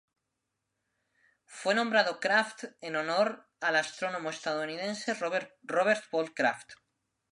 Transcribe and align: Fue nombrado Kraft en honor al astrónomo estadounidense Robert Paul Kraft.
Fue 1.45 1.75
nombrado 1.75 2.19
Kraft 2.19 2.63
en 2.81 2.95
honor 2.95 3.47
al 3.59 3.75
astrónomo 3.75 4.31
estadounidense 4.31 5.13
Robert 5.13 5.55
Paul 6.09 6.33
Kraft. 6.33 6.71